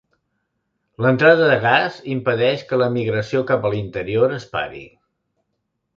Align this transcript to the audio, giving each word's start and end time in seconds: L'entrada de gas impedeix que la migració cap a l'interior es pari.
L'entrada 1.05 1.49
de 1.51 1.57
gas 1.65 1.99
impedeix 2.15 2.65
que 2.71 2.81
la 2.85 2.89
migració 2.97 3.45
cap 3.53 3.69
a 3.71 3.75
l'interior 3.75 4.35
es 4.39 4.49
pari. 4.57 4.85